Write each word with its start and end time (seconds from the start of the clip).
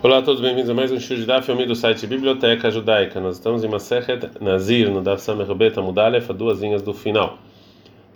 Olá 0.00 0.18
a 0.18 0.22
todos, 0.22 0.40
bem-vindos 0.40 0.70
a 0.70 0.74
mais 0.74 0.92
um 0.92 1.00
show 1.00 1.16
de 1.16 1.26
Daf, 1.26 1.52
do 1.52 1.74
site 1.74 2.06
Biblioteca 2.06 2.70
Judaica. 2.70 3.18
Nós 3.18 3.34
estamos 3.34 3.64
em 3.64 3.68
Masechet 3.68 4.30
Nazir, 4.40 4.88
no 4.92 5.02
Daf 5.02 5.20
Samer 5.20 5.52
Beta 5.56 5.82
Mudalef, 5.82 6.32
duas 6.32 6.60
linhas 6.60 6.82
do 6.82 6.94
final. 6.94 7.36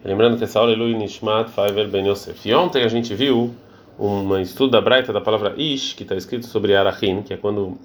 Lembrando 0.05 0.39
que 0.39 0.45
essa 0.45 0.61
aula 0.61 0.71
é 0.71 0.77
Lui 0.77 0.95
Nishmat 0.95 1.51
Faivel 1.51 1.89
Ben 1.89 2.07
Yosef. 2.07 2.49
E 2.49 2.55
ontem 2.55 2.85
a 2.85 2.89
gente 2.89 3.13
viu 3.17 3.53
um 3.99 4.39
estudo 4.39 4.71
da 4.71 4.81
Braita 4.81 5.13
da 5.13 5.21
palavra 5.21 5.55
Ish, 5.57 5.95
que 5.95 6.05
está 6.05 6.15
escrito 6.15 6.47
sobre 6.47 6.73
Arachin, 6.77 7.23
que 7.23 7.35
é 7.35 7.37
quando 7.37 7.77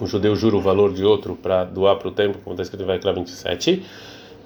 um 0.00 0.06
judeu 0.06 0.34
jura 0.34 0.56
o 0.56 0.60
valor 0.60 0.92
de 0.92 1.04
outro 1.04 1.36
para 1.36 1.62
doar 1.62 1.98
para 1.98 2.08
o 2.08 2.10
templo, 2.10 2.40
como 2.42 2.54
está 2.54 2.64
escrito 2.64 2.82
em 2.82 2.86
Vaikra 2.86 3.12
27, 3.12 3.84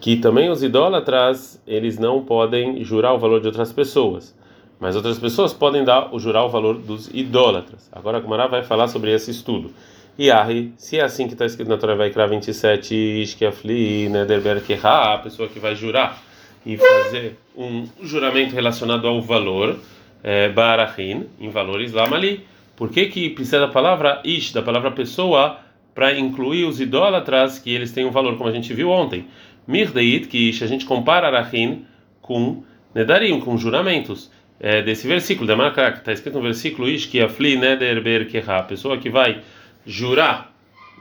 que 0.02 0.16
também 0.16 0.50
os 0.50 0.62
idólatras, 0.62 1.58
eles 1.66 1.98
não 1.98 2.22
podem 2.22 2.84
jurar 2.84 3.14
o 3.14 3.18
valor 3.18 3.40
de 3.40 3.46
outras 3.46 3.72
pessoas. 3.72 4.36
Mas 4.78 4.94
outras 4.94 5.18
pessoas 5.18 5.52
podem 5.52 5.84
dar 5.84 6.14
o 6.14 6.18
jurar 6.18 6.44
o 6.44 6.48
valor 6.48 6.78
dos 6.78 7.08
idólatras. 7.12 7.88
Agora 7.90 8.18
a 8.18 8.20
Gumara 8.20 8.46
vai 8.46 8.62
falar 8.62 8.88
sobre 8.88 9.12
esse 9.12 9.30
estudo. 9.30 9.72
E 10.18 10.30
aí, 10.30 10.72
se 10.76 10.98
é 10.98 11.02
assim 11.02 11.26
que 11.26 11.34
está 11.34 11.44
escrito 11.44 11.68
na 11.68 11.76
Torá 11.76 11.94
Vaikra 11.94 12.26
27, 12.26 12.94
Ishkeafli, 12.94 14.08
Nederber 14.08 14.62
Keha, 14.62 15.14
a 15.14 15.18
pessoa 15.18 15.48
que 15.48 15.58
vai 15.58 15.74
jurar 15.74 16.22
e 16.64 16.76
fazer 16.76 17.38
um 17.56 17.86
juramento 18.02 18.54
relacionado 18.54 19.06
ao 19.06 19.20
valor, 19.20 19.78
é, 20.22 20.48
Barachin, 20.48 21.26
em 21.38 21.48
valor 21.50 21.80
Islam 21.80 22.14
ali. 22.14 22.46
Por 22.74 22.90
que, 22.90 23.06
que 23.06 23.30
precisa 23.30 23.60
da 23.60 23.68
palavra 23.68 24.20
Ish, 24.24 24.52
da 24.52 24.62
palavra 24.62 24.90
pessoa, 24.90 25.58
para 25.94 26.18
incluir 26.18 26.64
os 26.64 26.80
idólatras 26.80 27.58
que 27.58 27.72
eles 27.72 27.92
têm 27.92 28.04
um 28.04 28.10
valor, 28.10 28.36
como 28.36 28.48
a 28.48 28.52
gente 28.52 28.72
viu 28.74 28.90
ontem? 28.90 29.26
Mirdeit, 29.66 30.28
que 30.28 30.50
Ish, 30.50 30.62
a 30.62 30.66
gente 30.66 30.84
compara 30.84 31.26
Arachin 31.26 31.84
com 32.20 32.62
Nedarim, 32.94 33.38
com 33.40 33.56
juramentos 33.56 34.30
é, 34.58 34.82
desse 34.82 35.06
versículo, 35.06 35.50
está 35.50 36.12
escrito 36.12 36.36
no 36.36 36.42
versículo 36.42 36.88
Ish 36.88 37.06
que 37.06 37.20
afli 37.20 37.56
neder 37.56 38.02
ber 38.02 38.28
a 38.46 38.62
pessoa 38.62 38.98
que 38.98 39.10
vai 39.10 39.42
jurar 39.86 40.52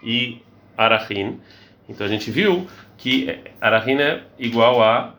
e 0.03 0.41
arachin. 0.77 1.39
Então 1.87 2.05
a 2.05 2.09
gente 2.09 2.29
viu 2.29 2.67
que 2.97 3.39
arachin 3.61 3.99
é 3.99 4.21
igual 4.37 4.81
a 4.83 5.15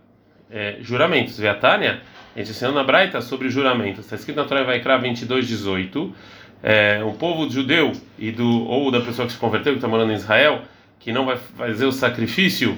é, 0.50 0.76
juramentos. 0.80 1.38
Veatânia, 1.38 2.02
a 2.34 2.38
gente 2.38 2.50
ensinou 2.50 2.74
na 2.74 2.84
Braita 2.84 3.20
sobre 3.20 3.48
juramentos. 3.48 4.04
Está 4.04 4.16
escrito 4.16 4.36
na 4.36 4.44
Torá 4.44 4.62
Vaikra 4.62 4.98
22, 4.98 5.48
18. 5.48 6.14
É, 6.62 7.04
um 7.04 7.14
povo 7.14 7.48
judeu 7.50 7.92
e 8.18 8.30
do 8.30 8.64
ou 8.64 8.90
da 8.90 9.00
pessoa 9.00 9.26
que 9.26 9.32
se 9.32 9.38
converteu 9.38 9.72
que 9.72 9.78
está 9.78 9.88
morando 9.88 10.12
em 10.12 10.16
Israel 10.16 10.62
que 10.98 11.12
não 11.12 11.26
vai 11.26 11.36
fazer 11.36 11.84
o 11.84 11.92
sacrifício 11.92 12.76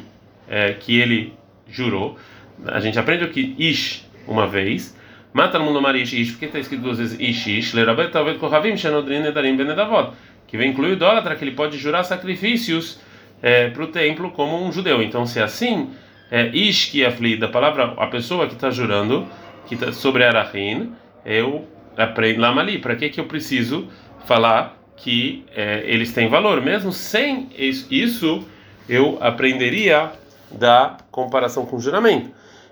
é, 0.49 0.73
que 0.75 0.99
ele 0.99 1.33
jurou. 1.69 2.19
A 2.67 2.81
gente 2.81 2.99
aprende 2.99 3.25
o 3.25 3.31
que 3.31 3.55
Ish 3.59 4.07
uma 4.27 4.47
vez 4.47 4.98
Mata 5.33 5.59
no 5.59 5.65
mundo 5.67 5.81
marish 5.81 6.13
ish, 6.13 6.31
porque 6.33 6.47
está 6.47 6.59
escrito 6.59 6.83
duas 6.83 6.99
vezes 6.99 7.19
ish 7.21 7.47
ish, 7.47 7.75
lerabet 7.75 8.11
talvez 8.11 8.39
kohavim 8.39 8.77
shenodrin 8.77 9.21
nedarim 9.21 9.57
benedavot, 9.57 10.13
que 10.47 10.57
vem 10.57 10.71
incluir 10.71 10.91
o 10.91 10.93
idólatra, 10.95 11.37
que 11.37 11.45
ele 11.45 11.53
pode 11.53 11.77
jurar 11.77 12.05
sacrifícios 12.05 12.99
é, 13.43 13.69
para 13.69 13.85
o 13.85 13.87
templo 13.89 14.31
como 14.31 14.65
um 14.65 14.73
judeu. 14.73 15.03
Então, 15.03 15.27
se 15.27 15.39
é 15.39 15.43
assim, 15.43 15.91
é, 16.31 16.49
ish 16.49 16.87
que 16.87 17.05
afli, 17.05 17.37
da 17.37 17.49
palavra, 17.49 17.95
a 17.97 18.07
pessoa 18.07 18.47
que 18.47 18.55
está 18.55 18.71
jurando, 18.71 19.27
que 19.67 19.77
tá 19.77 19.93
sobre 19.93 20.25
Arachin, 20.25 20.93
eu 21.25 21.69
aprendo 21.97 22.41
lá 22.41 22.51
ali. 22.59 22.79
Para 22.79 22.97
que, 22.97 23.09
que 23.11 23.21
eu 23.21 23.27
preciso 23.27 23.89
falar 24.25 24.77
que 24.97 25.45
é, 25.55 25.85
eles 25.87 26.13
têm 26.13 26.29
valor? 26.29 26.61
Mesmo 26.63 26.93
sem 26.93 27.49
isso, 27.57 28.45
eu 28.89 29.19
aprenderia 29.21 30.11
da 30.51 30.97
comparação 31.11 31.67
com 31.67 31.77
o 31.77 31.81
juramento. 31.81 32.31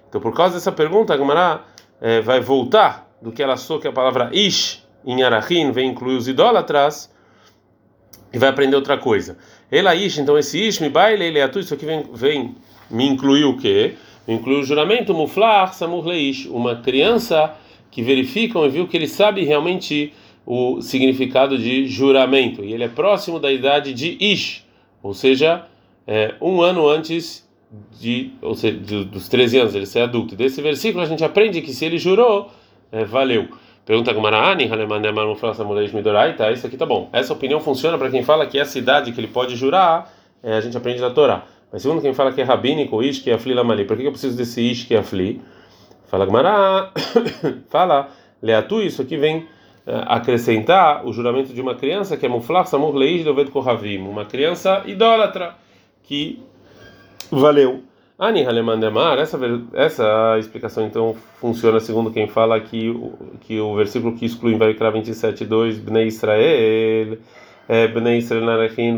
Então, 0.09 0.21
por 0.21 0.35
causa 0.35 0.55
dessa 0.55 0.73
pergunta, 0.73 1.13
a 1.13 1.19
Gemara 1.19 1.61
é, 2.01 2.21
vai 2.21 2.41
voltar 2.41 3.07
do 3.21 3.33
que 3.33 3.43
ela 3.43 3.55
achou 3.55 3.79
que 3.79 3.89
a 3.89 3.93
palavra 3.93 4.31
ish 4.33 4.85
em 5.05 5.23
Arachim 5.23 5.71
vem 5.71 5.91
incluir 5.91 6.17
os 6.17 6.29
idólatras 6.29 7.13
e 8.33 8.39
vai 8.39 8.49
aprender 8.49 8.77
outra 8.77 8.99
coisa. 8.99 9.39
Ela 9.71 9.95
ish, 9.95 10.19
então 10.19 10.37
esse 10.39 10.59
ish 10.67 10.81
me 10.81 10.89
baile 10.89 11.25
ele 11.25 11.39
é 11.39 11.51
isso 11.57 11.75
aqui 11.75 11.87
vem, 11.87 12.05
vem 12.13 12.55
me 12.91 13.07
incluir 13.07 13.45
o 13.45 13.57
quê? 13.57 13.95
Me 14.27 14.35
inclui 14.35 14.61
o 14.61 14.65
juramento 14.65 15.15
muflar 15.15 15.73
samur 15.73 16.05
leish, 16.05 16.47
uma 16.47 16.77
criança 16.77 17.55
que 17.91 18.03
verificam 18.03 18.67
e 18.67 18.69
viu 18.69 18.87
que 18.87 18.97
ele 18.97 19.09
sabe 19.09 19.45
realmente 19.45 20.13
o 20.45 20.81
significado 20.81 21.57
de 21.57 21.87
juramento 21.87 22.65
e 22.65 22.73
ele 22.73 22.85
é 22.85 22.89
próximo 22.89 23.41
da 23.41 23.51
idade 23.51 23.93
de 23.95 24.17
ish, 24.21 24.65
ou 25.03 25.15
seja, 25.15 25.65
é, 26.07 26.35
um 26.41 26.61
ano 26.61 26.89
antes 26.89 27.46
de, 27.99 28.33
ou 28.43 28.55
seja, 28.55 29.05
dos 29.05 29.29
13 29.29 29.59
anos, 29.59 29.75
ele 29.75 29.87
ser 29.87 30.01
adulto. 30.01 30.37
Desse 30.37 30.61
versículo 30.61 31.03
a 31.03 31.07
gente 31.07 31.25
aprende 31.25 31.61
que 31.63 31.73
se 31.73 31.85
ele 31.85 31.99
jurou, 31.99 32.51
é, 32.93 33.05
valeu. 33.05 33.49
Pergunta 33.85 34.13
Gumarani, 34.13 34.69
tá? 36.37 36.51
Isso 36.51 36.67
aqui 36.67 36.77
tá 36.77 36.85
bom. 36.85 37.09
Essa 37.13 37.33
opinião 37.33 37.61
funciona 37.61 37.97
para 37.97 38.11
quem 38.11 38.23
fala 38.23 38.45
que 38.47 38.59
essa 38.59 38.79
idade 38.79 39.13
que 39.13 39.21
ele 39.21 39.29
pode 39.29 39.55
jurar, 39.55 40.13
é, 40.43 40.57
a 40.57 40.61
gente 40.61 40.77
aprende 40.77 41.01
da 41.01 41.11
Torá. 41.11 41.45
Mas 41.73 41.83
segundo 41.83 42.01
quem 42.01 42.13
fala 42.13 42.33
que 42.33 42.41
é 42.41 42.45
rabínico, 42.45 43.03
ish 43.03 43.21
que 43.21 43.31
é 43.31 43.35
afli 43.35 43.55
lamali, 43.55 43.85
por 43.85 43.97
que 43.97 44.05
eu 44.05 44.11
preciso 44.11 44.37
desse 44.37 44.61
ish 44.61 44.85
que 44.85 44.95
é 44.95 44.99
afli? 44.99 45.41
Fala 46.07 46.27
Gumará, 46.27 46.93
fala, 47.69 48.09
leatu, 48.43 48.83
isso 48.83 49.03
aqui 49.03 49.17
vem 49.17 49.47
é, 49.87 50.03
acrescentar 50.07 51.07
o 51.07 51.13
juramento 51.13 51.53
de 51.53 51.61
uma 51.61 51.75
criança 51.75 52.17
que 52.17 52.27
é 52.27 52.29
muflar 52.29 52.67
samur 52.67 52.95
leish 52.95 53.25
doved 53.25 53.51
kohavim, 53.51 53.99
uma 53.99 54.25
criança 54.25 54.83
idólatra 54.87 55.55
que 56.03 56.43
Valeu. 57.31 57.83
Ani 58.19 58.45
Halemandemar, 58.47 59.19
essa 59.19 59.39
essa 59.75 60.39
explicação 60.39 60.87
então 60.87 61.15
funciona 61.39 61.79
segundo 61.79 62.11
quem 62.11 62.27
fala 62.27 62.59
que 62.59 62.95
que 63.43 63.61
o 63.61 63.75
versículo 63.75 64.17
que 64.17 64.25
exclui 64.25 64.55
em 64.55 64.59
Vaikra 64.59 64.91
27:2 64.91 65.79
Bnei 65.79 66.07
Israel, 66.07 67.19
é, 67.69 67.87
Bnei 67.89 68.19
Israel 68.19 68.47
Narachin, 68.47 68.97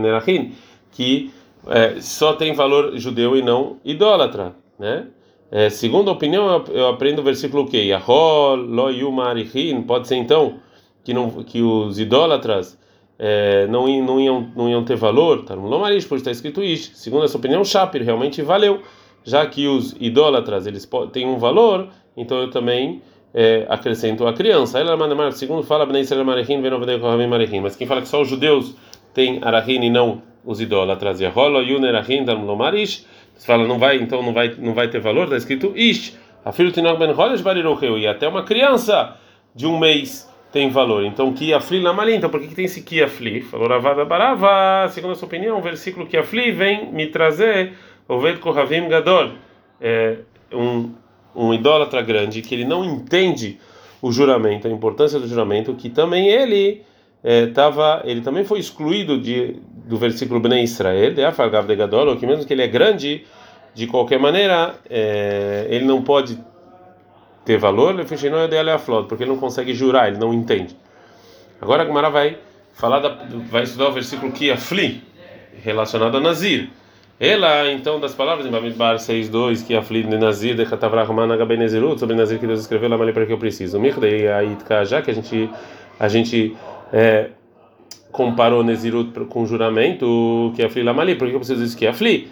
Nerachin, 0.00 0.52
que 0.90 1.32
é, 1.66 1.98
só 2.00 2.34
tem 2.34 2.52
valor 2.54 2.94
judeu 2.98 3.34
e 3.36 3.42
não 3.42 3.78
idólatra, 3.82 4.54
né? 4.78 5.06
É, 5.50 5.70
segundo 5.70 6.10
a 6.10 6.12
opinião, 6.14 6.64
eu, 6.70 6.88
aprendo 6.88 7.20
o 7.20 7.24
versículo 7.24 7.66
que 7.66 7.76
Yahol, 7.76 8.56
Lo 8.56 8.90
Yumarichin, 8.90 9.82
pode 9.82 10.08
ser 10.08 10.16
então 10.16 10.60
que 11.04 11.14
não 11.14 11.30
que 11.42 11.62
os 11.62 11.98
idólatras 11.98 12.78
é, 13.24 13.68
não, 13.68 13.86
não, 14.02 14.20
iam, 14.20 14.50
não 14.56 14.68
iam 14.68 14.84
ter 14.84 14.96
valor, 14.96 15.44
tá 15.44 15.54
no 15.54 15.68
Lomarish, 15.68 16.04
por 16.08 16.16
está 16.16 16.32
escrito 16.32 16.60
isso. 16.60 16.90
Segundo 16.96 17.24
essa 17.24 17.36
opinião, 17.36 17.64
Shapir 17.64 18.02
realmente 18.02 18.42
valeu, 18.42 18.82
já 19.22 19.46
que 19.46 19.68
os 19.68 19.94
idólatras 20.00 20.66
eles 20.66 20.90
têm 21.12 21.24
um 21.24 21.38
valor, 21.38 21.86
então 22.16 22.38
eu 22.40 22.50
também 22.50 23.00
é, 23.32 23.64
acrescento 23.68 24.26
a 24.26 24.32
criança. 24.32 24.80
Ela 24.80 24.96
manda 24.96 25.30
segundo 25.30 25.62
fala 25.62 25.86
mas 25.86 27.76
quem 27.76 27.86
fala 27.86 28.02
que 28.02 28.08
só 28.08 28.20
os 28.20 28.28
judeus 28.28 28.74
têm 29.14 29.38
arahin 29.40 29.84
e 29.84 29.90
não 29.90 30.20
os 30.44 30.60
idólatras, 30.60 31.20
e 31.20 31.26
rola 31.28 31.60
yuner 31.62 31.94
arahin 31.94 32.24
tá 32.24 32.34
no 32.34 32.44
Lomarish, 32.44 33.06
você 33.36 33.46
fala 33.46 33.68
não 33.68 33.78
vai, 33.78 33.98
então 33.98 34.20
não 34.20 34.32
vai, 34.32 34.52
não 34.58 34.74
vai 34.74 34.88
ter 34.88 34.98
valor, 34.98 35.24
está 35.24 35.36
escrito 35.36 35.72
ish. 35.76 36.18
A 36.44 36.50
filho 36.50 36.72
tinok 36.72 36.98
ben 36.98 37.14
e 38.00 38.06
até 38.08 38.26
uma 38.26 38.42
criança 38.42 39.16
de 39.54 39.64
um 39.64 39.78
mês 39.78 40.31
tem 40.52 40.68
valor. 40.68 41.04
Então, 41.04 41.32
que 41.32 41.52
afli 41.54 41.80
lamali, 41.80 42.14
então 42.14 42.28
por 42.28 42.38
que, 42.38 42.48
que 42.48 42.54
tem 42.54 42.66
esse 42.66 42.82
que 42.82 43.02
afli? 43.02 43.40
Falou 43.40 43.68
Ravada 43.68 44.04
Barava, 44.04 44.88
segundo 44.90 45.12
a 45.12 45.14
sua 45.14 45.26
opinião, 45.26 45.58
o 45.58 45.62
versículo 45.62 46.06
que 46.06 46.16
afli 46.16 46.52
vem 46.52 46.92
me 46.92 47.06
trazer 47.06 47.72
o 48.06 48.18
Ved 48.20 48.38
Kohavim 48.38 48.88
Gadol, 48.88 49.32
é, 49.80 50.18
um, 50.52 50.92
um 51.34 51.54
idólatra 51.54 52.02
grande 52.02 52.42
que 52.42 52.54
ele 52.54 52.64
não 52.64 52.84
entende 52.84 53.58
o 54.02 54.12
juramento, 54.12 54.68
a 54.68 54.70
importância 54.70 55.18
do 55.18 55.26
juramento, 55.26 55.74
que 55.74 55.88
também 55.88 56.28
ele 56.28 56.82
é, 57.24 57.48
ele 58.04 58.20
também 58.20 58.44
foi 58.44 58.58
excluído 58.58 59.18
de, 59.18 59.56
do 59.86 59.96
versículo 59.96 60.40
Bnei 60.40 60.64
Israel, 60.64 61.14
de 61.14 61.24
Afagav 61.24 61.66
de 61.66 61.76
Gadol, 61.76 62.16
que 62.16 62.26
mesmo 62.26 62.44
que 62.44 62.52
ele 62.52 62.62
é 62.62 62.68
grande, 62.68 63.24
de 63.74 63.86
qualquer 63.86 64.18
maneira, 64.18 64.74
é, 64.90 65.66
ele 65.70 65.84
não 65.84 66.02
pode 66.02 66.38
ter 67.44 67.58
valor, 67.58 67.94
porque 69.08 69.24
ele 69.24 69.30
não 69.30 69.38
consegue 69.38 69.74
jurar, 69.74 70.08
ele 70.08 70.18
não 70.18 70.32
entende. 70.32 70.76
Agora 71.60 71.82
a 71.82 71.86
Gemara 71.86 72.10
vai 72.10 72.38
falar 72.74 73.00
da, 73.00 73.16
vai 73.50 73.62
estudar 73.62 73.88
o 73.88 73.92
versículo 73.92 74.32
que 74.32 74.50
afli 74.50 75.02
relacionado 75.62 76.16
a 76.16 76.20
Nazir. 76.20 76.70
Ela, 77.20 77.70
então, 77.70 78.00
das 78.00 78.14
palavras 78.14 78.44
em 78.46 78.50
Bamidbar 78.50 78.96
6.2, 78.96 79.64
que 79.64 79.76
afli 79.76 80.02
de 80.02 80.18
Nazir, 80.18 80.56
de 80.56 80.66
Katavrahman 80.66 81.32
Agabenezirut, 81.32 82.00
sobre 82.00 82.16
Nazir 82.16 82.40
que 82.40 82.46
Deus 82.46 82.60
escreveu 82.60 82.88
lá 82.88 82.98
para 82.98 83.26
que 83.26 83.32
eu 83.32 83.38
preciso. 83.38 83.78
Mirdei 83.78 84.26
Aitka, 84.26 84.84
já 84.84 85.00
que 85.00 85.10
a 85.12 85.14
gente, 85.14 85.48
a 86.00 86.08
gente 86.08 86.56
é, 86.92 87.30
comparou 88.10 88.64
Nezirut 88.64 89.12
com 89.26 89.46
juramento, 89.46 90.52
que 90.56 90.64
afli 90.64 90.82
Lamali, 90.82 91.14
por 91.14 91.28
que 91.28 91.34
eu 91.34 91.38
preciso 91.38 91.62
disso 91.62 91.76
que 91.76 91.86
afli? 91.86 92.28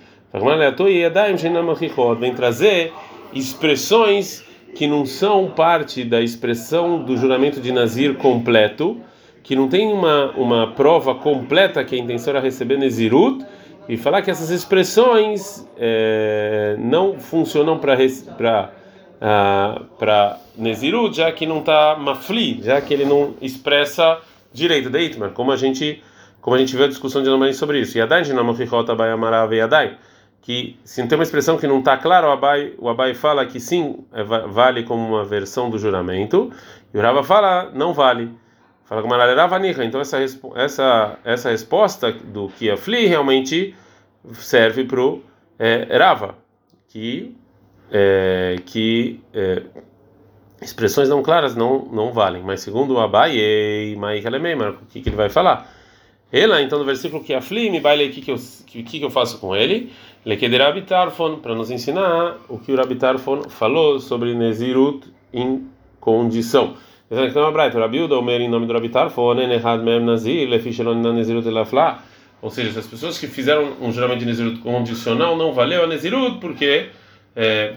Vem 2.18 2.34
trazer 2.34 2.92
expressões 3.32 4.44
que 4.74 4.86
não 4.86 5.04
são 5.04 5.50
parte 5.50 6.04
da 6.04 6.20
expressão 6.20 7.02
do 7.02 7.16
juramento 7.16 7.60
de 7.60 7.72
Nazir 7.72 8.14
completo, 8.14 9.00
que 9.42 9.56
não 9.56 9.68
tem 9.68 9.92
uma, 9.92 10.30
uma 10.32 10.72
prova 10.72 11.14
completa 11.14 11.82
que 11.84 11.94
a 11.94 11.98
intenção 11.98 12.32
era 12.32 12.40
receber 12.40 12.78
Nezirut, 12.78 13.44
e 13.88 13.96
falar 13.96 14.22
que 14.22 14.30
essas 14.30 14.50
expressões 14.50 15.66
é, 15.76 16.76
não 16.78 17.18
funcionam 17.18 17.78
para 17.78 17.96
para 19.98 20.38
uh, 20.38 20.62
Nezirut, 20.62 21.16
já 21.16 21.30
que 21.30 21.44
não 21.44 21.58
está 21.58 21.94
mafli, 21.96 22.62
já 22.62 22.80
que 22.80 22.94
ele 22.94 23.04
não 23.04 23.34
expressa 23.42 24.18
direito 24.52 24.88
de 24.88 24.98
Itmar, 24.98 25.30
como 25.30 25.52
a 25.52 25.56
gente 25.56 26.02
como 26.40 26.56
a 26.56 26.58
gente 26.58 26.74
viu 26.74 26.86
a 26.86 26.88
discussão 26.88 27.22
de 27.22 27.28
Anomalim 27.28 27.52
sobre 27.52 27.80
isso. 27.80 27.98
Yadai 27.98 28.24
Jinamochichot 28.24 28.90
Abai 28.90 29.10
Amarav 29.10 29.52
Yadai, 29.52 29.98
que 30.42 30.78
se 30.84 31.06
tem 31.06 31.18
uma 31.18 31.24
expressão 31.24 31.58
que 31.58 31.66
não 31.66 31.80
está 31.80 31.96
clara, 31.96 32.28
o 32.28 32.30
Abai, 32.30 32.74
o 32.78 32.88
Abai 32.88 33.14
fala 33.14 33.44
que 33.46 33.60
sim, 33.60 34.04
é, 34.12 34.22
vale 34.22 34.84
como 34.84 35.06
uma 35.06 35.24
versão 35.24 35.68
do 35.68 35.78
juramento, 35.78 36.50
e 36.92 36.98
o 36.98 37.00
Rava 37.00 37.22
fala 37.22 37.70
não 37.74 37.92
vale. 37.92 38.30
Fala 38.84 39.02
como 39.02 39.14
Rava 39.14 39.60
Então 39.84 40.00
essa, 40.00 40.18
essa, 40.56 41.18
essa 41.24 41.50
resposta 41.50 42.10
do 42.10 42.48
que 42.48 42.70
afli 42.70 43.06
realmente 43.06 43.74
serve 44.32 44.84
para 44.84 45.00
o 45.00 45.22
é, 45.58 45.96
Rava, 45.96 46.34
que, 46.88 47.36
é, 47.92 48.56
que 48.66 49.22
é, 49.32 49.62
expressões 50.60 51.08
não 51.08 51.22
claras 51.22 51.54
não, 51.54 51.84
não 51.92 52.12
valem. 52.12 52.42
Mas 52.42 52.62
segundo 52.62 52.94
o 52.94 52.98
Abai, 52.98 53.36
o 54.70 54.86
que, 54.86 55.00
que 55.02 55.08
ele 55.08 55.16
vai 55.16 55.28
falar? 55.28 55.79
Ela, 56.32 56.62
então, 56.62 56.78
no 56.78 56.84
versículo 56.84 57.24
que 57.24 57.34
afli, 57.34 57.70
me 57.70 57.80
baile, 57.80 58.06
o 58.06 58.10
que, 58.12 58.30
eu, 58.30 58.36
que, 58.66 58.82
que 58.82 59.02
eu 59.02 59.10
faço 59.10 59.38
com 59.38 59.54
ele? 59.54 59.90
Lekederabitarfon, 60.24 61.36
para 61.36 61.54
nos 61.54 61.70
ensinar 61.70 62.36
o 62.48 62.58
que 62.58 62.70
o 62.72 62.76
Rabitarfon 62.76 63.44
falou 63.48 63.98
sobre 63.98 64.34
Nezirut 64.34 65.08
em 65.32 65.66
condição. 65.98 66.74
Então, 67.10 67.44
a 67.44 67.50
Braita, 67.50 67.80
Rabiuda, 67.80 68.16
o 68.16 68.30
em 68.30 68.48
nome 68.48 68.66
do 68.66 68.72
Rabitarfon, 68.72 69.40
Enehad 69.40 69.82
Mem 69.82 70.00
Nazir, 70.00 70.48
Lefishelon 70.48 70.94
Nezirut 71.12 71.48
Elafla. 71.48 71.98
Ou 72.40 72.50
seja, 72.50 72.78
as 72.78 72.86
pessoas 72.86 73.18
que 73.18 73.26
fizeram 73.26 73.72
um 73.80 73.90
juramento 73.92 74.20
de 74.20 74.26
Nezirut 74.26 74.60
condicional 74.60 75.36
não 75.36 75.52
valeu 75.52 75.82
a 75.84 75.86
Nezirut, 75.86 76.38
porque 76.38 76.90
é, 77.34 77.74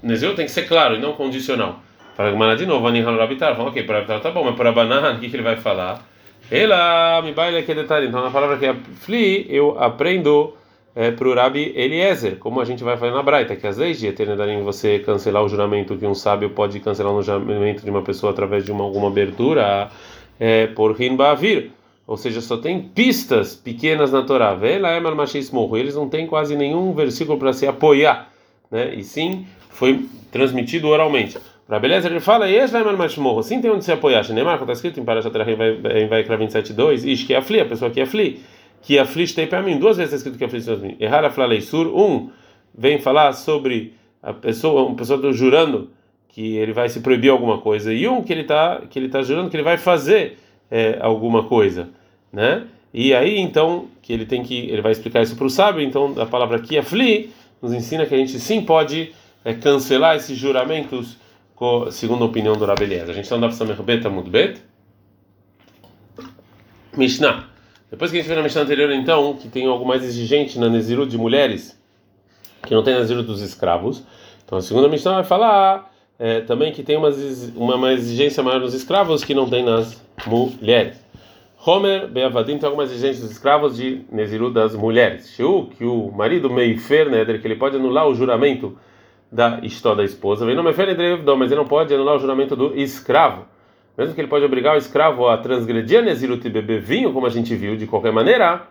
Nezirut 0.00 0.36
tem 0.36 0.46
que 0.46 0.52
ser 0.52 0.68
claro 0.68 0.94
e 0.94 1.00
não 1.00 1.14
condicional. 1.14 1.80
Fala 2.14 2.56
de 2.56 2.64
novo, 2.64 2.86
Anihan 2.86 3.16
Rabitarfon, 3.16 3.66
ok, 3.66 3.82
para 3.82 3.96
Rabitar 3.96 4.20
tá 4.20 4.30
bom, 4.30 4.44
mas 4.44 4.54
para 4.54 4.70
Banan, 4.70 5.14
o 5.14 5.18
que, 5.18 5.28
que 5.28 5.36
ele 5.36 5.42
vai 5.42 5.56
falar? 5.56 6.06
Ela 6.50 7.20
me 7.22 7.32
baile 7.32 7.62
que 7.62 7.74
detalhe. 7.74 8.06
Então, 8.06 8.22
na 8.22 8.30
palavra 8.30 8.56
que 8.56 8.66
é 8.66 8.74
fli, 9.00 9.46
eu 9.48 9.76
aprendo 9.78 10.54
é, 10.94 11.10
para 11.10 11.28
o 11.28 11.34
Rabi 11.34 11.72
Eliezer, 11.74 12.36
como 12.36 12.60
a 12.60 12.64
gente 12.64 12.82
vai 12.84 12.96
fazer 12.96 13.12
na 13.12 13.22
Braita, 13.22 13.56
que 13.56 13.66
às 13.66 13.76
vezes 13.76 13.98
de 13.98 14.06
eternidade 14.06 14.56
você 14.62 14.98
cancelar 15.00 15.44
o 15.44 15.48
juramento 15.48 15.96
que 15.96 16.06
um 16.06 16.14
sábio 16.14 16.50
pode 16.50 16.80
cancelar 16.80 17.12
no 17.12 17.22
juramento 17.22 17.84
de 17.84 17.90
uma 17.90 18.02
pessoa 18.02 18.32
através 18.32 18.64
de 18.64 18.72
uma, 18.72 18.84
alguma 18.84 19.08
abertura 19.08 19.90
é, 20.38 20.68
por 20.68 20.92
Rinbavir. 20.92 21.70
Ou 22.06 22.16
seja, 22.16 22.40
só 22.40 22.56
tem 22.56 22.80
pistas 22.80 23.56
pequenas 23.56 24.12
na 24.12 24.22
Torá. 24.22 24.54
Vela 24.54 24.90
é 24.90 25.00
morro. 25.52 25.76
Eles 25.76 25.96
não 25.96 26.08
têm 26.08 26.26
quase 26.26 26.54
nenhum 26.54 26.92
versículo 26.92 27.36
para 27.36 27.52
se 27.52 27.66
apoiar, 27.66 28.30
né? 28.70 28.94
E 28.94 29.02
sim 29.02 29.44
foi 29.68 30.06
transmitido 30.30 30.86
oralmente. 30.86 31.36
Para 31.66 31.80
beleza 31.80 32.08
ele 32.08 32.20
fala, 32.20 32.48
e 32.48 32.64
vai 32.66 32.96
mais 32.96 33.16
morro. 33.16 33.42
Sim, 33.42 33.60
tem 33.60 33.70
onde 33.70 33.84
se 33.84 33.90
apoiar. 33.90 34.22
Neymar, 34.32 34.60
está 34.60 34.72
escrito 34.72 35.00
em 35.00 35.04
Parashat 35.04 35.34
em 35.36 36.06
Vaikra 36.06 36.38
27:2, 36.38 37.04
ish 37.04 37.24
que 37.24 37.34
afli, 37.34 37.60
a 37.60 37.64
pessoa 37.64 37.90
que 37.90 38.00
afli, 38.00 38.40
que 38.82 38.98
aflige 38.98 39.34
tem 39.34 39.48
para 39.48 39.62
mim. 39.62 39.78
Duas 39.78 39.96
vezes 39.96 40.12
está 40.12 40.16
escrito 40.16 40.38
que 40.38 40.44
aflige 40.44 40.64
para 40.64 40.76
mim. 40.76 40.96
Errar 41.00 41.24
a. 41.24 41.88
Um 41.88 42.30
vem 42.72 43.00
falar 43.00 43.32
sobre 43.32 43.94
a 44.22 44.32
pessoa, 44.32 44.84
uma 44.84 44.94
pessoa 44.94 45.32
jurando 45.32 45.90
que 46.28 46.56
ele 46.56 46.72
vai 46.72 46.88
se 46.88 47.00
proibir 47.00 47.30
alguma 47.30 47.58
coisa 47.58 47.92
e 47.92 48.06
um 48.06 48.22
que 48.22 48.32
ele 48.32 48.42
está 48.42 48.82
que 48.88 48.98
ele 48.98 49.08
tá 49.08 49.22
jurando 49.22 49.50
que 49.50 49.56
ele 49.56 49.62
vai 49.64 49.78
fazer 49.78 50.38
é, 50.70 50.98
alguma 51.00 51.44
coisa, 51.44 51.88
né? 52.32 52.64
E 52.94 53.12
aí 53.14 53.38
então 53.38 53.86
que 54.02 54.12
ele 54.12 54.24
tem 54.24 54.42
que 54.42 54.70
ele 54.70 54.82
vai 54.82 54.92
explicar 54.92 55.22
isso 55.22 55.34
para 55.34 55.46
o 55.46 55.50
sábio. 55.50 55.82
Então 55.82 56.14
a 56.18 56.26
palavra 56.26 56.60
que 56.60 56.78
afli 56.78 57.32
nos 57.60 57.72
ensina 57.72 58.06
que 58.06 58.14
a 58.14 58.18
gente 58.18 58.38
sim 58.38 58.62
pode 58.62 59.12
é, 59.44 59.52
cancelar 59.54 60.16
esses 60.16 60.38
juramentos 60.38 61.16
segundo 61.90 62.22
a 62.22 62.26
opinião 62.26 62.56
do 62.56 62.64
Rabelias. 62.64 63.08
A 63.08 63.12
gente 63.12 63.24
está 63.24 63.36
no 63.36 63.48
Daf 63.48 63.82
Bet 63.82 64.06
Amud 64.06 64.28
Bet. 64.28 64.62
Mishnah. 66.96 67.48
Depois 67.90 68.10
que 68.10 68.16
a 68.16 68.20
gente 68.20 68.28
vê 68.28 68.34
na 68.34 68.42
Mishnah 68.42 68.62
anterior, 68.62 68.90
então, 68.92 69.34
que 69.34 69.48
tem 69.48 69.66
algo 69.66 69.86
mais 69.86 70.02
exigente 70.02 70.58
na 70.58 70.68
Nezirut 70.68 71.10
de 71.10 71.16
mulheres, 71.16 71.80
que 72.62 72.74
não 72.74 72.82
tem 72.82 72.94
Nezirut 72.94 73.26
dos 73.26 73.40
escravos. 73.40 74.02
Então, 74.44 74.58
a 74.58 74.62
segunda 74.62 74.88
Mishnah 74.88 75.14
vai 75.14 75.24
falar 75.24 75.92
é, 76.18 76.40
também 76.40 76.72
que 76.72 76.82
tem 76.82 76.96
uma, 76.96 77.10
uma, 77.54 77.92
exigência 77.92 78.42
maior 78.42 78.60
nos 78.60 78.74
escravos 78.74 79.24
que 79.24 79.34
não 79.34 79.48
tem 79.48 79.64
nas 79.64 80.02
mulheres. 80.26 81.04
Homer 81.64 82.08
Beavadim 82.08 82.58
tem 82.58 82.66
alguma 82.66 82.84
exigência 82.84 83.22
dos 83.22 83.32
escravos 83.32 83.76
de 83.76 84.04
Nezirut 84.10 84.52
das 84.52 84.74
mulheres. 84.74 85.30
Shiu, 85.30 85.70
que 85.76 85.84
o 85.84 86.10
marido 86.10 86.50
Meifer, 86.50 87.10
né, 87.10 87.24
que 87.24 87.46
ele 87.46 87.56
pode 87.56 87.76
anular 87.76 88.06
o 88.06 88.14
juramento 88.14 88.76
da 89.30 89.60
história 89.62 89.98
da 89.98 90.04
esposa. 90.04 90.46
Vem 90.46 90.54
não 90.54 90.62
mas 90.62 90.78
ele 90.78 91.56
não 91.56 91.66
pode 91.66 91.92
anular 91.92 92.16
o 92.16 92.18
juramento 92.18 92.54
do 92.54 92.76
escravo. 92.76 93.44
Mesmo 93.96 94.14
que 94.14 94.20
ele 94.20 94.28
pode 94.28 94.44
obrigar 94.44 94.74
o 94.74 94.78
escravo 94.78 95.26
a 95.26 95.38
transgredir 95.38 96.00
a 96.00 96.02
Nezirut 96.02 96.46
e 96.46 96.50
beber 96.50 96.80
vinho, 96.80 97.12
como 97.12 97.26
a 97.26 97.30
gente 97.30 97.54
viu, 97.54 97.76
de 97.76 97.86
qualquer 97.86 98.12
maneira, 98.12 98.62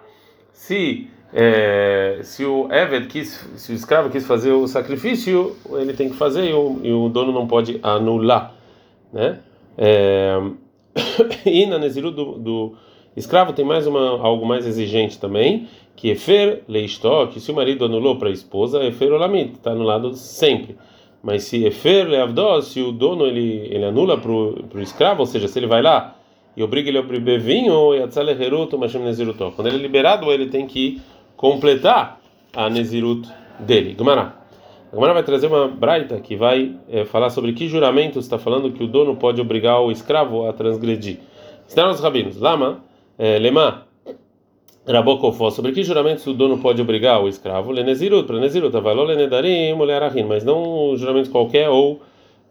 se 0.51 1.09
é, 1.33 2.19
se 2.21 2.45
o 2.45 2.71
Eved 2.71 3.07
quis, 3.07 3.45
se 3.55 3.71
o 3.71 3.75
escravo 3.75 4.09
quis 4.09 4.25
fazer 4.25 4.51
o 4.51 4.67
sacrifício, 4.67 5.55
ele 5.73 5.93
tem 5.93 6.09
que 6.09 6.15
fazer 6.15 6.49
e 6.49 6.53
o, 6.53 6.79
e 6.81 6.93
o 6.93 7.09
dono 7.09 7.31
não 7.31 7.47
pode 7.47 7.79
anular, 7.83 8.53
né? 9.11 9.39
É, 9.77 10.39
e 11.45 11.65
na 11.65 11.77
Nezirut 11.77 12.15
do, 12.15 12.37
do 12.37 12.75
Escravo 13.15 13.53
tem 13.53 13.63
mais 13.63 13.87
uma 13.87 14.21
algo 14.21 14.45
mais 14.45 14.67
exigente 14.67 15.17
também, 15.19 15.67
que 15.95 16.09
efer 16.09 16.63
leistó, 16.67 17.27
que 17.27 17.39
se 17.39 17.51
o 17.51 17.55
marido 17.55 17.85
anulou 17.85 18.17
para 18.17 18.29
a 18.29 18.31
esposa, 18.31 18.83
efer 18.83 19.11
olamit, 19.13 19.53
está 19.53 19.71
anulado 19.71 20.13
sempre. 20.15 20.75
Mas 21.23 21.43
se 21.43 21.63
efer 21.65 22.07
leavdó, 22.07 22.61
se 22.61 22.81
o 22.81 22.91
dono 22.91 23.25
ele 23.25 23.67
ele 23.71 23.85
anula 23.85 24.17
para 24.17 24.31
o 24.31 24.81
escravo, 24.81 25.21
ou 25.21 25.25
seja, 25.25 25.47
se 25.47 25.57
ele 25.57 25.67
vai 25.67 25.81
lá 25.81 26.15
e 26.55 26.61
obriga 26.61 26.89
ele 26.89 26.97
a 26.97 27.01
beber 27.01 27.39
vinho, 27.39 27.91
quando 29.55 29.67
ele 29.67 29.77
é 29.77 29.81
liberado, 29.81 30.31
ele 30.31 30.47
tem 30.47 30.67
que 30.67 31.01
completar 31.35 32.19
a 32.53 32.69
nezirut 32.69 33.27
dele. 33.59 33.93
Gumará. 33.93 34.45
A 34.93 35.13
vai 35.13 35.23
trazer 35.23 35.47
uma 35.47 35.67
braita 35.67 36.19
que 36.21 36.37
vai 36.37 36.73
é, 36.89 37.03
falar 37.03 37.29
sobre 37.29 37.51
que 37.51 37.67
juramento 37.67 38.17
está 38.17 38.37
falando 38.37 38.71
que 38.71 38.81
o 38.81 38.87
dono 38.87 39.17
pode 39.17 39.41
obrigar 39.41 39.81
o 39.81 39.91
escravo 39.91 40.47
a 40.47 40.53
transgredir. 40.53 41.19
Estão 41.67 41.91
os 41.91 41.99
rabinos. 41.99 42.37
Lama 42.37 42.81
é, 43.17 43.39
Lema, 43.39 43.85
Rabokofó, 44.87 45.49
sobre 45.49 45.71
que 45.71 45.83
juramentos 45.83 46.27
o 46.27 46.33
dono 46.33 46.59
pode 46.59 46.81
obrigar 46.81 47.21
o 47.21 47.27
escravo? 47.27 47.71
Lenezirut, 47.71 48.27
para 48.27 48.39
Nezirut, 48.39 48.75
avaló 48.75 49.03
lenedarim, 49.03 49.73
mulher 49.73 50.01
mas 50.27 50.43
não 50.43 50.95
juramentos 50.95 51.31
qualquer 51.31 51.69
ou 51.69 52.01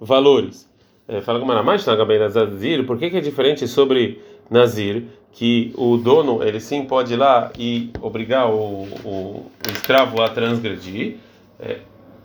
valores. 0.01 0.69
É, 1.07 1.21
fala 1.21 1.39
com 1.39 1.47
Maramach, 1.47 1.85
Nazir, 1.87 2.85
por 2.85 2.99
que, 2.99 3.11
que 3.11 3.19
é 3.19 3.21
diferente 3.21 3.69
sobre 3.69 4.21
Nazir, 4.51 5.05
que 5.33 5.73
o 5.77 5.97
dono, 5.97 6.43
ele 6.43 6.61
sim 6.61 6.85
pode 6.85 7.13
ir 7.13 7.17
lá 7.17 7.53
e 7.59 7.91
obrigar 8.01 8.51
o, 8.51 8.85
o, 9.05 9.09
o 9.09 9.71
escravo 9.71 10.23
a 10.23 10.29
transgredir, 10.29 11.17
é, 11.61 11.79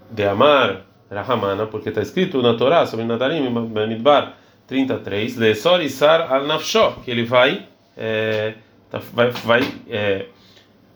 de 0.09 0.23
amar 0.23 0.85
Rahamana, 1.11 1.65
porque 1.65 1.89
está 1.89 2.01
escrito 2.01 2.41
na 2.41 2.55
Torá 2.55 2.85
sobre 2.85 3.05
Nadarim, 3.05 3.49
Midbar 3.49 4.37
33, 4.67 5.37
Lesor 5.37 5.81
Isar 5.81 6.31
al 6.31 6.45
Nafsho, 6.45 6.93
que 7.03 7.11
ele 7.11 7.25
vai 7.25 7.67
é, 7.99 8.53
tá, 8.89 9.01
vai, 9.13 9.29
vai 9.29 9.73
é, 9.89 10.25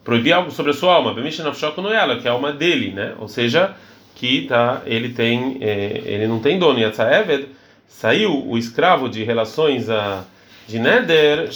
proibir 0.04 0.32
algo 0.32 0.50
sobre 0.52 0.72
a 0.72 0.74
sua 0.74 0.94
alma, 0.94 1.12
é 1.12 2.16
que 2.20 2.28
é 2.28 2.32
a 2.32 2.34
alma 2.34 2.54
dele, 2.54 2.92
né? 2.92 3.14
Ou 3.20 3.28
seja, 3.28 3.76
que 4.16 4.48
tá, 4.48 4.82
ele 4.86 5.10
tem, 5.10 5.58
é, 5.60 6.02
ele 6.06 6.28
não 6.28 6.40
tem 6.40 6.58
dono. 6.58 6.80
Yatzaeved 6.80 7.50
saiu 7.88 8.48
o 8.48 8.58
escravo 8.58 9.10
de 9.10 9.24
relações 9.24 9.90
a 9.90 10.24
de 10.66 10.80
Neder, 10.80 11.50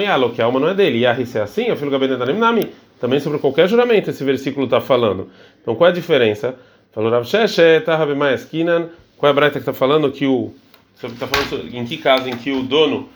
Yalo, 0.00 0.30
que 0.30 0.40
a 0.40 0.44
alma 0.44 0.60
não 0.60 0.68
é 0.68 0.74
dele. 0.74 0.98
E 0.98 1.06
a 1.06 1.12
é 1.12 1.42
assim, 1.42 1.70
a 1.70 1.76
filho 1.76 1.90
também 3.00 3.18
sobre 3.18 3.38
qualquer 3.38 3.68
juramento 3.68 4.10
esse 4.10 4.22
versículo 4.22 4.66
está 4.66 4.80
falando. 4.80 5.28
Então 5.60 5.74
qual 5.74 5.88
é 5.88 5.90
a 5.90 5.94
diferença? 5.94 6.54
Falou 6.92 7.10
Rav 7.10 7.24
qual 9.16 9.28
é 9.28 9.30
a 9.30 9.34
braita 9.34 9.54
que 9.54 9.58
está 9.58 9.72
falando 9.72 10.10
que 10.12 10.26
o. 10.26 10.54
Está 11.02 11.26
falando 11.26 11.76
em 11.76 11.84
que 11.84 11.96
caso 11.96 12.28
em 12.28 12.36
que 12.36 12.50
o 12.50 12.62
dono 12.62 13.08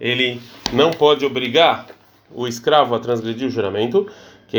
ele 0.00 0.40
não 0.72 0.90
pode 0.90 1.24
obrigar 1.24 1.86
o 2.34 2.46
escravo 2.46 2.94
a 2.94 2.98
transgredir 2.98 3.48
o 3.48 3.50
juramento, 3.50 4.06
que 4.46 4.56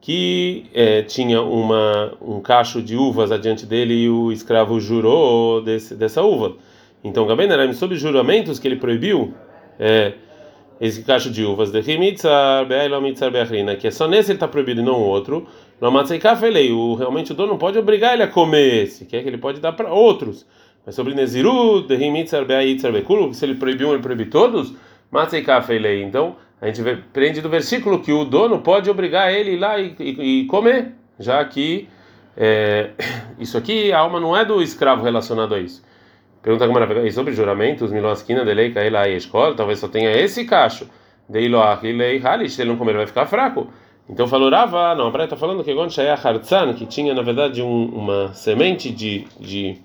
que 0.00 0.66
é, 0.74 1.00
tinha 1.02 1.40
uma, 1.40 2.12
um 2.20 2.40
cacho 2.40 2.82
de 2.82 2.94
uvas 2.94 3.32
adiante 3.32 3.64
dele 3.64 3.94
e 3.94 4.08
o 4.08 4.30
escravo 4.30 4.78
jurou 4.78 5.62
desse, 5.62 5.94
dessa 5.94 6.22
uva. 6.22 6.56
Então, 7.02 7.26
Gaben 7.26 7.50
era 7.50 7.72
sobre 7.72 7.96
juramentos 7.96 8.58
que 8.58 8.68
ele 8.68 8.76
proibiu 8.76 9.34
é, 9.78 10.12
esse 10.80 11.02
cacho 11.02 11.30
de 11.30 11.44
uvas 11.44 11.70
de 11.70 11.80
que 13.76 13.86
é 13.86 13.90
só 13.90 14.06
nesse 14.06 14.30
ele 14.30 14.36
está 14.36 14.48
proibido 14.48 14.80
e 14.80 14.84
não 14.84 14.94
o 14.94 15.06
outro. 15.06 15.46
O, 16.70 16.94
realmente 16.94 17.32
o 17.32 17.34
dono 17.34 17.52
não 17.52 17.58
pode 17.58 17.78
obrigar 17.78 18.12
ele 18.12 18.22
a 18.22 18.28
comer 18.28 18.84
esse, 18.84 19.04
que 19.04 19.16
é 19.16 19.22
que 19.22 19.28
ele 19.28 19.38
pode 19.38 19.60
dar 19.60 19.72
para 19.72 19.92
outros. 19.92 20.46
Mas 20.84 20.94
sobre 20.94 21.14
Nezirut, 21.14 21.86
se 23.32 23.44
ele 23.44 23.54
proibiu 23.54 23.88
um, 23.88 23.92
ele 23.92 24.02
proibiu 24.02 24.30
todos, 24.30 24.74
então 26.02 26.36
a 26.60 26.66
gente 26.66 26.82
prende 27.12 27.40
do 27.40 27.48
versículo 27.48 28.00
que 28.00 28.12
o 28.12 28.24
dono 28.24 28.60
pode 28.60 28.90
obrigar 28.90 29.32
ele 29.32 29.52
ir 29.52 29.58
lá 29.58 29.78
e, 29.78 29.94
e, 29.98 30.40
e 30.40 30.46
comer, 30.46 30.92
já 31.18 31.44
que 31.44 31.88
é, 32.36 32.90
isso 33.38 33.56
aqui, 33.56 33.92
a 33.92 33.98
alma 34.00 34.20
não 34.20 34.36
é 34.36 34.44
do 34.44 34.62
escravo 34.62 35.02
relacionado 35.02 35.54
a 35.54 35.60
isso. 35.60 35.82
Pergunta 36.42 36.66
e 37.06 37.12
sobre 37.12 37.32
juramentos, 37.32 37.90
miloskina 37.90 38.44
delei 38.44 38.70
kaela 38.70 39.08
escola, 39.08 39.54
talvez 39.54 39.78
só 39.78 39.88
tenha 39.88 40.10
esse 40.10 40.44
cacho. 40.44 40.86
Dei 41.26 41.48
loach 41.48 41.90
lei 41.90 42.20
halish, 42.22 42.54
se 42.54 42.60
ele 42.60 42.70
não 42.70 42.76
comer 42.76 42.94
vai 42.94 43.06
ficar 43.06 43.24
fraco. 43.24 43.68
Então 44.08 44.26
falou 44.26 44.50
Rava, 44.50 44.94
não, 44.94 45.06
a 45.06 45.24
está 45.24 45.36
falando 45.36 45.64
que 45.64 45.74
quando 45.74 45.90
Shaya 45.90 46.12
Hartzan, 46.12 46.74
que 46.74 46.84
tinha 46.84 47.14
na 47.14 47.22
verdade 47.22 47.62
um, 47.62 47.86
uma 47.86 48.34
semente 48.34 48.90
de, 48.90 49.24
de 49.40 49.78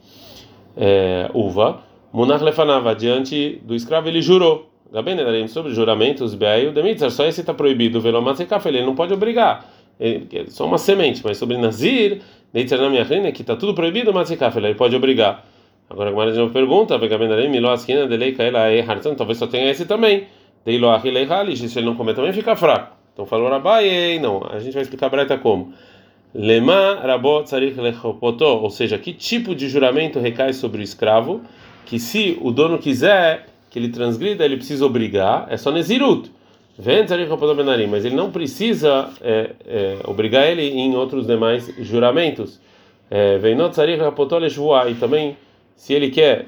é, 0.79 1.29
uva, 1.33 1.81
Munach 2.13 2.43
lefanava 2.43 2.95
diante 2.95 3.61
do 3.63 3.75
escravo, 3.75 4.07
ele 4.07 4.21
jurou. 4.21 4.69
Gabenedarim 4.91 5.47
sobre 5.47 5.73
juramentos, 5.73 6.33
Beaio, 6.33 6.71
Demitzar, 6.71 7.11
só 7.11 7.25
esse 7.25 7.41
está 7.41 7.53
proibido, 7.53 8.01
Velomatzekaf, 8.01 8.67
ele 8.67 8.83
não 8.83 8.95
pode 8.95 9.13
obrigar. 9.13 9.69
É 9.99 10.21
só 10.47 10.65
uma 10.65 10.77
semente, 10.77 11.21
mas 11.23 11.37
sobre 11.37 11.57
Nazir, 11.57 12.21
Deitzar 12.53 12.79
na 12.79 12.89
minha 12.89 13.05
que 13.31 13.41
está 13.41 13.55
tudo 13.55 13.75
proibido, 13.75 14.13
Matzekaf, 14.13 14.57
ele 14.57 14.73
pode 14.73 14.95
obrigar. 14.95 15.45
Agora 15.89 16.09
a 16.09 16.11
Gemara 16.11 16.31
de 16.31 16.37
novo 16.37 16.53
pergunta, 16.53 16.97
Vegabenedarim, 16.97 17.49
Miló, 17.49 17.71
Askina, 17.71 18.07
Delei, 18.07 18.31
Kaela, 18.31 18.67
Hartzan, 18.87 19.15
talvez 19.15 19.37
só 19.37 19.45
tenha 19.45 19.69
esse 19.69 19.85
também. 19.85 20.27
Deilo, 20.65 20.89
Achilei, 20.89 21.25
Halish, 21.25 21.67
se 21.67 21.79
ele 21.79 21.85
não 21.85 21.95
comer 21.95 22.15
também 22.15 22.31
fica 22.31 22.55
fraco. 22.55 22.95
Então 23.13 23.25
falou 23.25 23.49
Rabai, 23.49 24.17
não, 24.19 24.41
a 24.49 24.59
gente 24.59 24.73
vai 24.73 24.83
explicar 24.83 25.07
a 25.07 25.09
Braita 25.09 25.37
como. 25.37 25.73
Lema 26.33 26.99
rabot 27.01 27.45
tzarich 27.45 27.75
ou 28.39 28.69
seja, 28.69 28.97
que 28.97 29.13
tipo 29.13 29.55
de 29.55 29.67
juramento 29.67 30.19
recai 30.19 30.53
sobre 30.53 30.81
o 30.81 30.83
escravo, 30.83 31.41
que 31.85 31.99
se 31.99 32.37
o 32.41 32.51
dono 32.51 32.77
quiser 32.77 33.47
que 33.69 33.79
ele 33.79 33.89
transgrida, 33.89 34.45
ele 34.45 34.57
precisa 34.57 34.85
obrigar, 34.85 35.47
é 35.49 35.57
só 35.57 35.71
nezirut. 35.71 36.31
Vem 36.77 37.05
mas 37.89 38.05
ele 38.05 38.15
não 38.15 38.31
precisa 38.31 39.09
é, 39.21 39.51
é, 39.65 39.99
obrigar 40.05 40.47
ele 40.47 40.63
em 40.63 40.95
outros 40.95 41.27
demais 41.27 41.69
juramentos. 41.79 42.59
É, 43.09 43.37
vem 43.37 43.55
not 43.55 43.73
tzarich 43.73 43.99
e 43.99 44.95
também, 44.95 45.35
se 45.75 45.93
ele 45.93 46.09
quer 46.09 46.45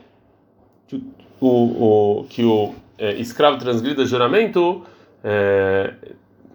que 0.88 1.04
o, 1.42 1.48
o, 1.48 2.26
que 2.30 2.44
o 2.44 2.74
é, 2.98 3.14
escravo 3.16 3.58
transgrida 3.58 4.06
juramento, 4.06 4.84
é, 5.24 5.94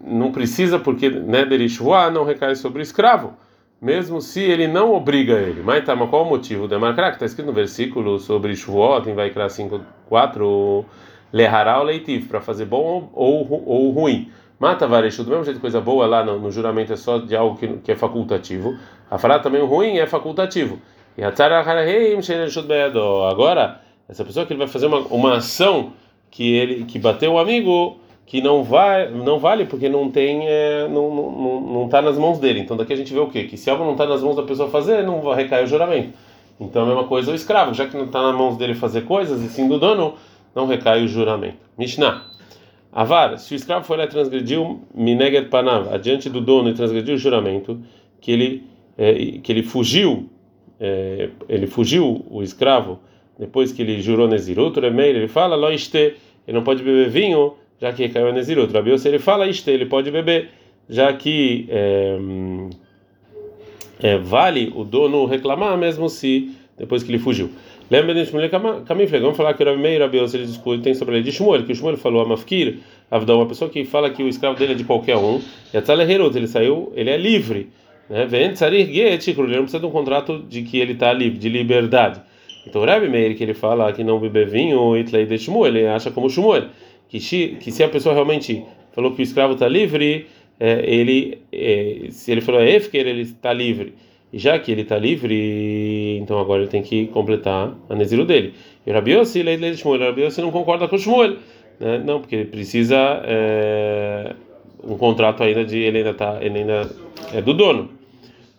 não 0.01 0.31
precisa, 0.31 0.79
porque 0.79 1.09
Neder 1.09 1.61
Ishua 1.61 2.09
não 2.09 2.23
recai 2.23 2.55
sobre 2.55 2.81
o 2.81 2.83
escravo, 2.83 3.33
mesmo 3.81 4.21
se 4.21 4.41
ele 4.41 4.67
não 4.67 4.93
obriga 4.93 5.33
ele. 5.33 5.61
Mas 5.63 5.85
tá, 5.85 5.95
mas 5.95 6.09
qual 6.09 6.23
o 6.23 6.29
motivo? 6.29 6.67
Demarcar, 6.67 7.09
que 7.09 7.15
está 7.15 7.25
escrito 7.25 7.47
no 7.47 7.53
versículo 7.53 8.19
sobre 8.19 8.55
Shavuot, 8.55 9.09
em 9.09 9.13
Vaikra 9.13 9.49
5, 9.49 9.79
4, 10.07 10.85
Lehará 11.31 11.79
o 11.79 11.83
leitiv, 11.83 12.27
para 12.27 12.39
fazer 12.39 12.65
bom 12.65 13.09
ou, 13.13 13.63
ou, 13.65 13.91
ruim. 13.91 14.31
Mata 14.59 14.87
varechu, 14.87 15.23
do 15.23 15.29
mesmo 15.29 15.43
jeito 15.43 15.59
coisa 15.59 15.79
boa 15.79 16.07
lá 16.07 16.23
no, 16.23 16.39
no, 16.39 16.49
juramento 16.49 16.91
é 16.93 16.95
só 16.95 17.19
de 17.19 17.35
algo 17.35 17.57
que, 17.57 17.67
que 17.77 17.91
é 17.91 17.95
facultativo. 17.95 18.77
A 19.11 19.17
falar 19.17 19.39
também 19.39 19.61
ruim 19.61 19.97
é 19.97 20.07
facultativo. 20.07 20.81
E 21.17 21.23
agora, 23.29 23.81
essa 24.07 24.23
pessoa 24.23 24.45
que 24.45 24.53
ele 24.53 24.59
vai 24.59 24.67
fazer 24.67 24.87
uma, 24.87 24.99
uma 24.99 25.37
ação 25.37 25.93
que 26.31 26.55
ele 26.55 26.85
que 26.85 26.97
bateu 26.97 27.33
o 27.33 27.39
amigo 27.39 27.99
que 28.27 28.41
não 28.41 28.61
vai 28.61 29.09
não 29.09 29.39
vale 29.39 29.65
porque 29.65 29.87
não 29.87 30.11
tem 30.11 30.45
é, 30.45 30.87
não 30.89 31.15
não 31.15 31.61
não 31.61 31.85
está 31.85 32.01
nas 32.01 32.17
mãos 32.17 32.37
dele. 32.37 32.59
Então 32.59 32.75
daqui 32.75 32.93
a 32.93 32.95
gente 32.95 33.11
vê 33.11 33.19
o 33.19 33.29
quê? 33.29 33.45
Que 33.45 33.57
se 33.57 33.69
algo 33.69 33.85
não 33.85 33.93
está 33.93 34.05
nas 34.05 34.21
mãos 34.21 34.35
da 34.35 34.43
pessoa 34.43 34.69
fazer 34.69 35.01
não 35.03 35.21
vai 35.21 35.37
recair 35.37 35.63
o 35.63 35.67
juramento. 35.67 36.09
Então 36.59 36.83
a 36.83 36.85
mesma 36.85 37.05
coisa 37.05 37.31
o 37.31 37.35
escravo. 37.35 37.73
Já 37.73 37.87
que 37.87 37.95
não 37.95 38.05
está 38.05 38.21
nas 38.21 38.35
mãos 38.35 38.57
dele 38.57 38.75
fazer 38.75 39.05
coisas 39.05 39.41
e 39.41 39.47
sim 39.47 39.67
do 39.67 39.79
dono 39.79 40.15
não 40.53 40.67
recai 40.67 41.03
o 41.03 41.07
juramento. 41.07 41.57
Mishnah. 41.77 42.25
Avar 42.91 43.39
se 43.39 43.53
o 43.53 43.55
escravo 43.55 43.85
foi 43.85 43.95
lá 43.95 44.03
e 44.03 44.07
transgrediu 44.07 44.81
mineger 44.93 45.49
panav 45.49 45.93
adiante 45.93 46.29
do 46.29 46.41
dono 46.41 46.69
e 46.69 46.73
transgrediu 46.73 47.15
o 47.15 47.17
juramento 47.17 47.79
que 48.19 48.31
ele 48.31 48.63
é, 48.97 49.39
que 49.41 49.51
ele 49.51 49.63
fugiu 49.63 50.29
é, 50.79 51.29
ele 51.47 51.65
fugiu 51.65 52.25
o 52.29 52.43
escravo 52.43 52.99
depois 53.39 53.71
que 53.71 53.81
ele 53.81 54.01
jurou 54.01 54.27
Nezirut, 54.27 54.79
ele 54.79 55.27
fala, 55.27 55.55
loiste, 55.55 55.97
ele 56.47 56.57
não 56.57 56.63
pode 56.63 56.81
beber 56.81 57.09
vinho 57.09 57.53
já 57.81 57.93
que 57.93 58.09
caiu 58.09 58.27
a 58.27 58.31
Nezirut. 58.31 58.73
Rabi 58.73 58.91
Yossi 58.91 59.07
ele 59.07 59.19
fala 59.19 59.47
isto, 59.47 59.69
ele 59.69 59.85
pode 59.85 60.11
beber, 60.11 60.49
já 60.89 61.11
que 61.13 61.67
é, 61.69 62.17
é, 64.01 64.17
vale 64.17 64.71
o 64.75 64.83
dono 64.83 65.25
reclamar 65.25 65.77
mesmo 65.77 66.09
se 66.09 66.51
depois 66.77 67.03
que 67.03 67.11
ele 67.11 67.19
fugiu. 67.19 67.49
Lembra 67.89 68.13
de 68.13 68.25
Shmuel 68.25 68.49
Kamifle, 68.85 69.19
vamos 69.19 69.37
falar 69.37 69.53
que 69.53 69.63
o 69.63 69.65
Rabi 69.65 69.81
Meir 69.81 70.01
Rabi 70.01 70.17
Yossi 70.17 70.37
ele 70.37 70.45
discutem 70.45 70.93
sobre 70.93 71.13
a 71.13 71.15
lei 71.15 71.23
de 71.23 71.31
Shmuel, 71.31 71.63
que 71.63 71.71
o 71.71 71.75
Shmuel 71.75 71.97
falou 71.97 72.21
a 72.21 72.25
Mafkir, 72.25 72.79
Avdão, 73.09 73.37
uma 73.37 73.45
pessoa 73.45 73.69
que 73.69 73.85
fala 73.85 74.09
que 74.09 74.21
o 74.21 74.27
escravo 74.27 74.59
dele 74.59 74.73
é 74.73 74.75
de 74.75 74.83
qualquer 74.83 75.15
um, 75.15 75.39
e 75.73 75.77
a 75.77 76.35
ele 76.35 76.47
saiu, 76.47 76.91
ele 76.95 77.09
é 77.09 77.17
livre. 77.17 77.69
Né? 78.09 78.25
Vem 78.25 78.51
Tzarir 78.51 78.85
Get, 78.91 79.25
ele 79.27 79.55
não 79.55 79.63
precisa 79.63 79.79
de 79.79 79.85
um 79.85 79.91
contrato 79.91 80.39
de 80.39 80.63
que 80.63 80.77
ele 80.77 80.93
está 80.93 81.13
livre, 81.13 81.37
de 81.39 81.47
liberdade. 81.47 82.21
Então 82.65 82.81
o 82.81 82.85
Rabi 82.85 83.07
Meir, 83.07 83.37
que 83.37 83.43
ele 83.43 83.53
fala 83.53 83.91
que 83.93 84.03
não 84.03 84.19
beber 84.19 84.49
vinho, 84.49 84.97
Itlei 84.97 85.25
de 85.25 85.37
Shmuel, 85.37 85.67
ele 85.67 85.87
acha 85.87 86.11
como 86.11 86.29
Shmuel 86.29 86.65
que, 87.09 87.19
que 87.55 87.71
se 87.71 87.83
a 87.83 87.89
pessoa 87.89 88.13
realmente 88.13 88.63
falou 88.93 89.11
que 89.11 89.21
o 89.21 89.23
escravo 89.23 89.53
está 89.53 89.67
livre, 89.67 90.27
é, 90.59 90.83
ele, 90.85 91.39
é, 91.51 92.07
se 92.09 92.31
ele 92.31 92.41
falou 92.41 92.61
é 92.61 92.75
Efker, 92.75 93.05
ele 93.05 93.21
está 93.21 93.53
livre. 93.53 93.93
E 94.31 94.39
já 94.39 94.59
que 94.59 94.71
ele 94.71 94.81
está 94.81 94.97
livre, 94.97 96.17
então 96.17 96.37
agora 96.39 96.63
ele 96.63 96.69
tem 96.69 96.81
que 96.81 97.07
completar 97.07 97.73
a 97.89 97.95
Neziro 97.95 98.25
dele. 98.25 98.53
E 98.85 98.91
o 98.91 98.93
Rabiossi, 98.93 99.41
lei 99.41 99.57
de 99.57 99.77
Shmuel, 99.77 100.01
Rabiossi 100.01 100.41
não 100.41 100.51
concorda 100.51 100.87
com 100.87 100.95
o 100.95 100.99
Shmuel. 100.99 101.37
Né? 101.79 101.99
Não, 101.99 102.19
porque 102.19 102.35
ele 102.35 102.45
precisa 102.45 103.21
é, 103.23 104.35
um 104.83 104.97
contrato 104.97 105.43
ainda 105.43 105.63
de 105.63 105.77
ele 105.77 105.99
ainda 105.99 106.13
tá, 106.13 106.39
ele 106.41 106.59
ainda 106.59 106.89
é 107.33 107.41
do 107.41 107.53
dono. 107.53 107.89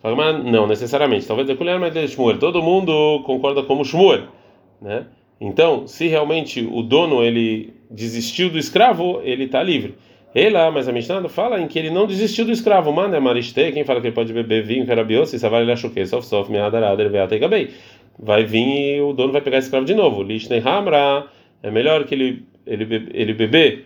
Mas 0.01 0.43
não 0.45 0.65
necessariamente. 0.65 1.27
Talvez 1.27 1.47
de 1.47 1.55
colher, 1.55 1.77
mas 1.77 1.93
de 1.93 2.07
Shmuel. 2.07 2.39
Todo 2.39 2.63
mundo 2.63 3.21
concorda 3.25 3.61
como 3.63 3.83
Shmuel, 3.83 4.23
né? 4.81 5.05
Então, 5.39 5.87
se 5.87 6.07
realmente 6.07 6.61
o 6.61 6.81
dono 6.81 7.23
ele 7.23 7.73
desistiu 7.89 8.49
do 8.49 8.57
escravo, 8.57 9.21
ele 9.23 9.45
está 9.45 9.63
livre. 9.63 9.95
Ela, 10.35 10.69
mas 10.69 10.87
a 10.87 10.91
Mishnah 10.91 11.27
fala 11.27 11.59
em 11.59 11.67
que 11.67 11.79
ele 11.79 11.89
não 11.89 12.05
desistiu 12.05 12.45
do 12.45 12.51
escravo. 12.51 12.91
Manda 12.91 13.17
é 13.17 13.19
mariste, 13.19 13.71
quem 13.71 13.83
fala 13.83 13.99
que 13.99 14.07
ele 14.07 14.15
pode 14.15 14.31
beber 14.31 14.63
vinho, 14.63 14.85
carabioso, 14.85 15.37
se 15.37 15.49
vai 15.49 15.61
ele 15.61 15.71
achou 15.71 15.89
que 15.89 16.05
sof 16.05 16.25
sof 16.25 16.51
gabei. 17.39 17.69
Vai 18.17 18.43
vir 18.43 18.97
e 18.97 19.01
o 19.01 19.13
dono 19.13 19.31
vai 19.31 19.41
pegar 19.41 19.57
esse 19.57 19.67
escravo 19.67 19.85
de 19.85 19.95
novo. 19.95 20.21
Lishnei 20.21 20.61
hamra, 20.63 21.27
é 21.63 21.71
melhor 21.71 22.03
que 22.03 22.13
ele 22.13 22.43
ele 22.67 23.09
ele 23.13 23.33
beber 23.33 23.85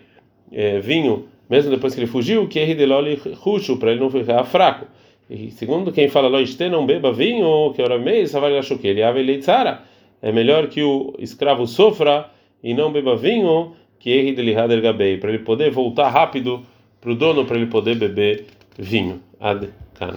é, 0.52 0.80
vinho 0.80 1.28
mesmo 1.48 1.70
depois 1.70 1.94
que 1.94 2.00
ele 2.00 2.06
fugiu, 2.06 2.48
que 2.48 2.58
é 2.58 2.74
deloli 2.74 3.20
ruxo 3.36 3.76
para 3.76 3.90
ele 3.90 4.00
não 4.00 4.10
ficar 4.10 4.44
fraco. 4.44 4.86
E 5.28 5.50
segundo 5.50 5.92
quem 5.92 6.08
fala 6.08 6.28
loiste, 6.28 6.68
não 6.68 6.84
beba 6.86 7.12
vinho, 7.12 7.72
que 7.74 7.82
hora 7.82 7.98
meia, 7.98 8.26
vai 8.26 8.58
achou 8.58 8.78
que 8.78 8.86
ele 8.86 9.02
ave 9.02 9.22
leitzara. 9.22 9.82
É 10.24 10.32
melhor 10.32 10.68
que 10.68 10.82
o 10.82 11.14
escravo 11.18 11.66
sofra 11.66 12.30
e 12.62 12.72
não 12.72 12.90
beba 12.90 13.14
vinho 13.14 13.76
que 13.98 14.08
erre 14.08 14.32
dele 14.32 14.54
gabei, 14.80 15.18
para 15.18 15.28
ele 15.28 15.40
poder 15.40 15.70
voltar 15.70 16.08
rápido 16.08 16.62
para 16.98 17.12
o 17.12 17.14
dono, 17.14 17.44
para 17.44 17.58
ele 17.58 17.66
poder 17.66 17.94
beber 17.96 18.46
vinho. 18.78 19.20
Ad 19.38 19.68
-kan. 19.94 20.16